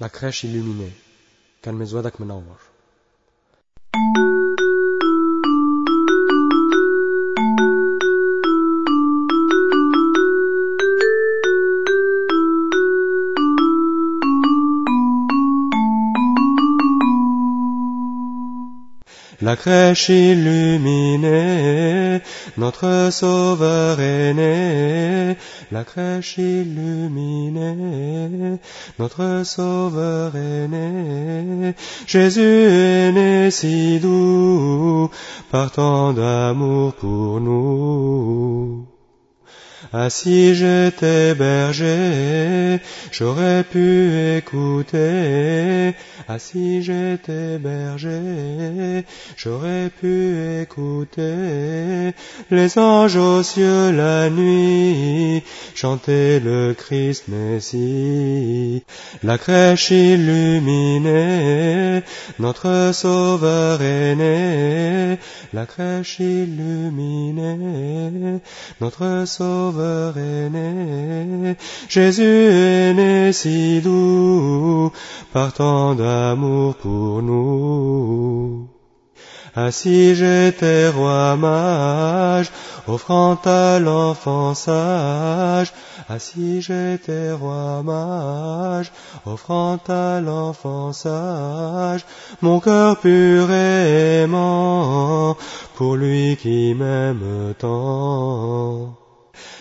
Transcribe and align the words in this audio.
La 0.00 0.08
crèche 0.08 0.44
illuminée. 0.44 0.92
Kan 1.60 1.74
Mezouadak 1.74 2.18
Menawar. 2.20 2.69
La 19.42 19.56
crèche 19.56 20.10
illuminée, 20.10 20.60
notre 22.58 23.08
sauveur 23.10 23.98
est 23.98 24.34
né. 24.34 25.36
La 25.72 25.84
crèche 25.84 26.36
illuminée, 26.36 27.48
notre 28.98 29.42
sauveur 29.44 30.36
est 30.36 30.68
né. 30.68 31.74
Jésus 32.06 32.42
est 32.42 33.12
né 33.12 33.50
si 33.50 33.98
doux, 33.98 35.10
par 35.50 35.70
tant 35.70 36.12
d'amour 36.12 36.92
pour 36.92 37.40
nous. 37.40 38.86
Ah 39.92 40.08
si 40.08 40.54
j'étais 40.54 41.34
berger, 41.34 42.78
j'aurais 43.10 43.64
pu 43.64 44.36
écouter. 44.36 45.96
Ah 46.32 46.38
si 46.38 46.80
j'étais 46.80 47.58
berger, 47.58 49.04
j'aurais 49.36 49.90
pu 49.90 50.62
écouter 50.62 52.12
les 52.52 52.78
anges 52.78 53.16
aux 53.16 53.42
cieux 53.42 53.90
la 53.90 54.30
nuit 54.30 55.42
chanter 55.74 56.38
le 56.38 56.72
Christ 56.78 57.24
Messie. 57.26 58.84
La 59.24 59.38
crèche 59.38 59.90
illuminée, 59.90 62.04
notre 62.38 62.92
Sauveur 62.92 63.82
est 63.82 64.14
né. 64.14 65.18
La 65.52 65.66
crèche 65.66 66.20
illuminée, 66.20 68.38
notre 68.80 69.24
Sauveur 69.26 70.16
est 70.16 70.48
né. 70.50 71.56
Jésus 71.88 72.22
est 72.22 72.94
né 72.94 73.32
si 73.32 73.80
doux, 73.80 74.29
par 75.32 75.52
tant 75.52 75.94
d'amour 75.94 76.74
pour 76.76 77.22
nous. 77.22 78.68
Ah 79.54 79.72
si 79.72 80.14
j'étais 80.14 80.88
roi 80.88 81.36
mage, 81.36 82.50
offrant 82.86 83.36
à 83.44 83.80
l'enfant 83.80 84.54
sage, 84.54 85.72
ah 86.08 86.18
si 86.20 86.62
j'étais 86.62 87.32
roi 87.32 87.82
mage, 87.82 88.92
offrant 89.26 89.78
à 89.88 90.20
l'enfant 90.20 90.92
sage, 90.92 92.04
mon 92.42 92.60
cœur 92.60 92.98
pur 93.00 93.50
et 93.50 94.22
aimant, 94.22 95.36
pour 95.74 95.96
lui 95.96 96.36
qui 96.36 96.74
m'aime 96.74 97.54
tant. 97.58 98.96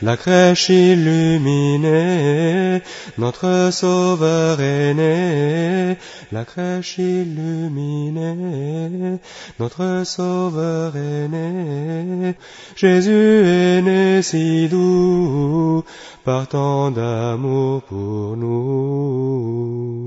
La 0.00 0.16
crèche 0.16 0.70
illuminée, 0.70 1.82
notre 3.18 3.70
Sauveur 3.70 4.60
est 4.60 4.94
né. 4.94 5.96
La 6.32 6.44
crèche 6.44 6.98
illuminée, 6.98 8.40
notre 9.60 10.02
Sauveur 10.04 10.96
est 10.96 11.28
né. 11.28 12.34
Jésus 12.74 13.44
est 13.44 13.82
né 13.82 14.22
si 14.22 14.68
doux, 14.68 15.84
par 16.24 16.48
tant 16.48 16.90
d'amour 16.90 17.82
pour 17.82 18.36
nous. 18.36 20.01